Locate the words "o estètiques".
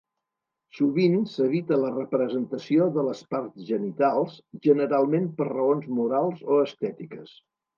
6.57-7.39